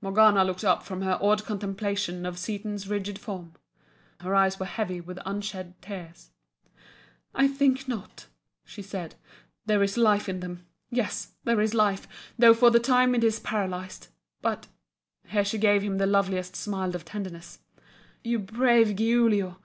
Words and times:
Morgana 0.00 0.42
looked 0.42 0.64
up 0.64 0.82
from 0.84 1.02
her 1.02 1.18
awed 1.20 1.44
contemplation 1.44 2.24
of 2.24 2.38
Seaton's 2.38 2.88
rigid 2.88 3.18
form. 3.18 3.52
Her 4.20 4.34
eyes 4.34 4.58
were 4.58 4.64
heavy 4.64 5.02
with 5.02 5.18
unshed 5.26 5.82
tears. 5.82 6.30
"I 7.34 7.46
think 7.46 7.86
not," 7.86 8.24
she 8.64 8.80
said 8.80 9.16
"There 9.66 9.82
is 9.82 9.98
life 9.98 10.30
in 10.30 10.40
them 10.40 10.64
yes, 10.88 11.32
there 11.44 11.60
is 11.60 11.74
life, 11.74 12.08
though 12.38 12.54
for 12.54 12.70
the 12.70 12.80
time 12.80 13.14
it 13.14 13.22
is 13.22 13.38
paralysed. 13.38 14.08
But" 14.40 14.66
here 15.26 15.44
she 15.44 15.58
gave 15.58 15.82
him 15.82 15.98
the 15.98 16.06
loveliest 16.06 16.56
smile 16.56 16.94
of 16.96 17.04
tenderness 17.04 17.58
"You 18.24 18.38
brave 18.38 18.96
Giulio! 18.96 19.58